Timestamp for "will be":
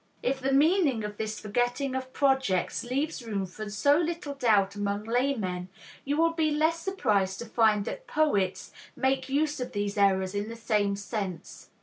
6.17-6.49